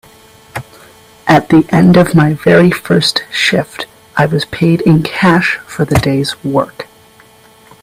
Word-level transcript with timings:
At 1.27 1.49
the 1.49 1.63
end 1.69 1.95
of 1.95 2.15
my 2.15 2.33
very 2.33 2.71
first 2.71 3.21
shift, 3.31 3.85
I 4.17 4.25
was 4.25 4.45
paid 4.45 4.81
in 4.81 5.03
cash 5.03 5.57
for 5.67 5.85
the 5.85 5.93
day’s 5.97 6.43
work. 6.43 6.87